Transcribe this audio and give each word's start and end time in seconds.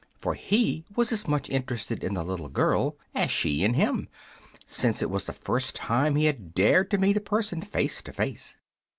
For 0.17 0.33
he 0.33 0.83
was 0.95 1.11
as 1.11 1.27
much 1.27 1.47
interested 1.47 2.03
in 2.03 2.15
the 2.15 2.23
little 2.25 2.49
girl 2.49 2.97
as 3.13 3.29
she 3.29 3.63
in 3.63 3.75
him, 3.75 4.09
since 4.65 4.99
it 5.03 5.11
was 5.11 5.25
the 5.25 5.31
first 5.33 5.75
time 5.75 6.15
he 6.15 6.25
had 6.25 6.55
dared 6.55 6.89
to 6.89 6.97
meet 6.97 7.17
a 7.17 7.21
person 7.21 7.61
face 7.61 8.01
to 8.01 8.11
face. 8.11 8.55